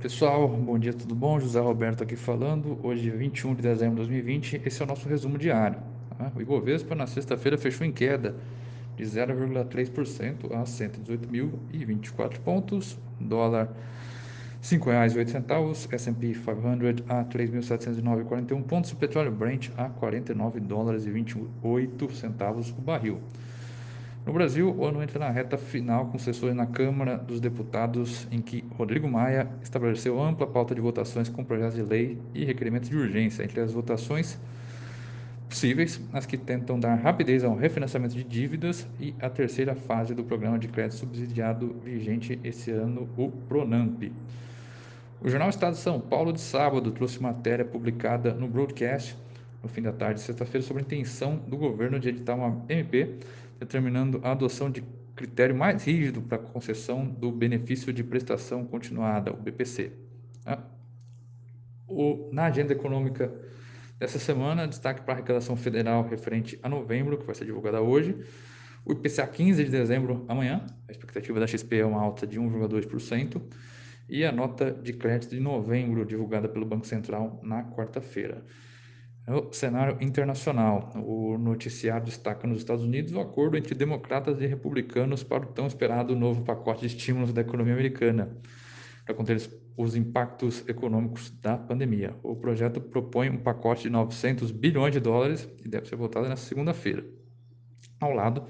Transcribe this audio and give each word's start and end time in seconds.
Pessoal, 0.00 0.46
bom 0.46 0.78
dia, 0.78 0.92
tudo 0.92 1.12
bom? 1.12 1.40
José 1.40 1.58
Roberto 1.58 2.04
aqui 2.04 2.14
falando. 2.14 2.78
Hoje, 2.84 3.10
21 3.10 3.56
de 3.56 3.62
dezembro 3.62 3.96
de 3.96 4.02
2020, 4.02 4.62
esse 4.64 4.80
é 4.80 4.84
o 4.84 4.88
nosso 4.88 5.08
resumo 5.08 5.36
diário. 5.36 5.80
Tá? 6.16 6.30
O 6.36 6.40
Ibovespa 6.40 6.94
na 6.94 7.04
sexta-feira 7.04 7.58
fechou 7.58 7.84
em 7.84 7.90
queda 7.90 8.36
de 8.96 9.02
0,3% 9.02 10.52
a 10.52 10.62
118.024 10.62 12.38
pontos. 12.38 12.96
Dólar 13.18 13.64
R$ 13.64 13.72
5,08, 14.62 15.92
S&P 15.92 16.32
500 16.32 17.04
a 17.08 17.24
3.709,41 17.24 18.62
pontos. 18.62 18.92
O 18.92 18.96
petróleo 18.96 19.32
Brent 19.32 19.70
a 19.76 19.88
49 19.88 20.60
dólares 20.60 21.06
e 21.06 21.10
28 21.10 22.14
centavos 22.14 22.70
o 22.70 22.80
barril. 22.80 23.20
No 24.28 24.34
Brasil, 24.34 24.70
o 24.76 24.84
ano 24.84 25.02
entra 25.02 25.18
na 25.18 25.30
reta 25.30 25.56
final 25.56 26.08
com 26.08 26.18
sessões 26.18 26.54
na 26.54 26.66
Câmara 26.66 27.16
dos 27.16 27.40
Deputados, 27.40 28.28
em 28.30 28.42
que 28.42 28.62
Rodrigo 28.76 29.08
Maia 29.08 29.48
estabeleceu 29.62 30.20
ampla 30.22 30.46
pauta 30.46 30.74
de 30.74 30.82
votações 30.82 31.30
com 31.30 31.42
projetos 31.42 31.76
de 31.76 31.82
lei 31.82 32.18
e 32.34 32.44
requerimentos 32.44 32.90
de 32.90 32.94
urgência. 32.94 33.42
Entre 33.42 33.58
as 33.58 33.72
votações 33.72 34.38
possíveis, 35.48 35.98
as 36.12 36.26
que 36.26 36.36
tentam 36.36 36.78
dar 36.78 36.96
rapidez 36.96 37.42
ao 37.42 37.56
refinanciamento 37.56 38.14
de 38.14 38.22
dívidas 38.22 38.86
e 39.00 39.14
a 39.18 39.30
terceira 39.30 39.74
fase 39.74 40.14
do 40.14 40.22
programa 40.22 40.58
de 40.58 40.68
crédito 40.68 40.96
subsidiado 40.96 41.74
vigente 41.82 42.38
esse 42.44 42.70
ano, 42.70 43.08
o 43.16 43.30
PRONAMP. 43.30 44.12
O 45.22 45.28
jornal 45.30 45.48
Estado 45.48 45.72
de 45.72 45.80
São 45.80 45.98
Paulo 45.98 46.34
de 46.34 46.40
sábado 46.42 46.90
trouxe 46.90 47.22
matéria 47.22 47.64
publicada 47.64 48.34
no 48.34 48.46
broadcast 48.46 49.16
no 49.68 49.74
fim 49.74 49.82
da 49.82 49.92
tarde, 49.92 50.20
sexta-feira, 50.20 50.66
sobre 50.66 50.82
a 50.82 50.86
intenção 50.86 51.36
do 51.36 51.56
governo 51.56 52.00
de 52.00 52.08
editar 52.08 52.34
uma 52.34 52.64
MP 52.68 53.18
determinando 53.60 54.20
a 54.24 54.32
adoção 54.32 54.70
de 54.70 54.82
critério 55.14 55.54
mais 55.54 55.84
rígido 55.84 56.22
para 56.22 56.38
concessão 56.38 57.04
do 57.04 57.30
benefício 57.30 57.92
de 57.92 58.02
prestação 58.02 58.64
continuada, 58.64 59.32
o 59.32 59.36
BPC. 59.36 59.92
O, 61.86 62.30
na 62.32 62.46
agenda 62.46 62.72
econômica 62.72 63.32
dessa 63.98 64.18
semana, 64.18 64.66
destaque 64.66 65.02
para 65.02 65.14
a 65.14 65.16
arrecadação 65.16 65.56
federal 65.56 66.06
referente 66.08 66.58
a 66.62 66.68
novembro, 66.68 67.18
que 67.18 67.26
vai 67.26 67.34
ser 67.34 67.44
divulgada 67.44 67.80
hoje. 67.80 68.16
O 68.84 68.92
IPCA 68.92 69.26
15 69.26 69.64
de 69.64 69.70
dezembro, 69.70 70.24
amanhã, 70.28 70.64
a 70.86 70.92
expectativa 70.92 71.40
da 71.40 71.46
XP 71.46 71.78
é 71.78 71.84
uma 71.84 72.00
alta 72.00 72.26
de 72.26 72.38
1,2%, 72.38 73.42
e 74.08 74.24
a 74.24 74.32
nota 74.32 74.70
de 74.70 74.92
crédito 74.92 75.30
de 75.30 75.40
novembro, 75.40 76.06
divulgada 76.06 76.48
pelo 76.48 76.64
Banco 76.64 76.86
Central 76.86 77.40
na 77.42 77.64
quarta-feira. 77.64 78.42
No 79.28 79.52
cenário 79.52 79.98
internacional, 80.00 80.90
o 80.96 81.36
noticiário 81.36 82.06
destaca 82.06 82.46
nos 82.48 82.60
Estados 82.60 82.82
Unidos 82.82 83.12
o 83.12 83.20
acordo 83.20 83.58
entre 83.58 83.74
democratas 83.74 84.40
e 84.40 84.46
republicanos 84.46 85.22
para 85.22 85.44
o 85.44 85.52
tão 85.52 85.66
esperado 85.66 86.16
novo 86.16 86.42
pacote 86.42 86.80
de 86.80 86.86
estímulos 86.86 87.30
da 87.30 87.42
economia 87.42 87.74
americana, 87.74 88.34
para 89.04 89.14
conter 89.14 89.38
os 89.76 89.94
impactos 89.94 90.66
econômicos 90.66 91.30
da 91.42 91.58
pandemia. 91.58 92.16
O 92.22 92.36
projeto 92.36 92.80
propõe 92.80 93.28
um 93.28 93.36
pacote 93.36 93.82
de 93.82 93.90
900 93.90 94.50
bilhões 94.50 94.94
de 94.94 95.00
dólares 95.00 95.46
e 95.62 95.68
deve 95.68 95.86
ser 95.86 95.96
votado 95.96 96.26
nesta 96.26 96.46
segunda-feira, 96.46 97.04
ao 98.00 98.14
lado 98.14 98.46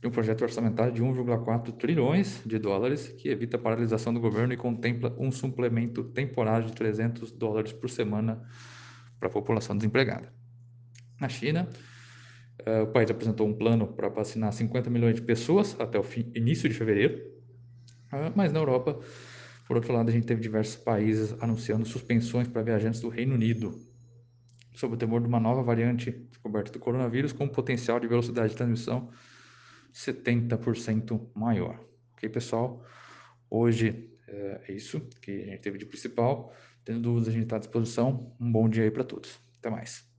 de 0.00 0.06
um 0.06 0.12
projeto 0.12 0.42
orçamentário 0.42 0.92
de 0.92 1.02
1,4 1.02 1.72
trilhões 1.72 2.40
de 2.46 2.60
dólares 2.60 3.08
que 3.08 3.30
evita 3.30 3.56
a 3.56 3.60
paralisação 3.60 4.14
do 4.14 4.20
governo 4.20 4.52
e 4.52 4.56
contempla 4.56 5.12
um 5.18 5.32
suplemento 5.32 6.04
temporário 6.04 6.68
de 6.68 6.72
300 6.72 7.32
dólares 7.32 7.72
por 7.72 7.90
semana 7.90 8.40
para 9.24 9.28
a 9.28 9.32
população 9.32 9.74
desempregada. 9.74 10.30
Na 11.18 11.28
China, 11.28 11.66
uh, 12.66 12.82
o 12.82 12.86
país 12.88 13.10
apresentou 13.10 13.48
um 13.48 13.54
plano 13.54 13.86
para 13.86 14.08
vacinar 14.08 14.52
50 14.52 14.90
milhões 14.90 15.14
de 15.14 15.22
pessoas 15.22 15.74
até 15.80 15.98
o 15.98 16.02
fim, 16.02 16.30
início 16.34 16.68
de 16.68 16.74
fevereiro, 16.74 17.16
uh, 18.12 18.32
mas 18.34 18.52
na 18.52 18.58
Europa, 18.58 19.00
por 19.66 19.76
outro 19.76 19.94
lado, 19.94 20.10
a 20.10 20.12
gente 20.12 20.26
teve 20.26 20.42
diversos 20.42 20.76
países 20.76 21.34
anunciando 21.42 21.86
suspensões 21.86 22.46
para 22.48 22.62
viajantes 22.62 23.00
do 23.00 23.08
Reino 23.08 23.34
Unido, 23.34 23.80
sob 24.74 24.94
o 24.94 24.96
temor 24.96 25.22
de 25.22 25.26
uma 25.26 25.40
nova 25.40 25.62
variante 25.62 26.10
descoberta 26.10 26.70
do 26.70 26.78
coronavírus 26.78 27.32
com 27.32 27.48
potencial 27.48 27.98
de 27.98 28.06
velocidade 28.06 28.50
de 28.50 28.56
transmissão 28.56 29.08
70% 29.94 31.28
maior. 31.34 31.80
Ok, 32.12 32.28
pessoal? 32.28 32.84
Hoje 33.48 34.10
é 34.66 34.72
isso 34.72 35.00
que 35.20 35.30
a 35.30 35.46
gente 35.46 35.60
teve 35.60 35.78
de 35.78 35.86
principal. 35.86 36.52
Tendo 36.84 37.00
dúvidas, 37.00 37.28
a 37.28 37.32
gente 37.32 37.44
está 37.44 37.56
à 37.56 37.58
disposição. 37.58 38.34
Um 38.40 38.50
bom 38.50 38.68
dia 38.68 38.84
aí 38.84 38.90
para 38.90 39.04
todos. 39.04 39.38
Até 39.58 39.70
mais. 39.70 40.13